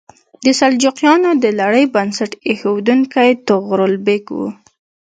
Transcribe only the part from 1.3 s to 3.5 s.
د لړۍ بنسټ ایښودونکی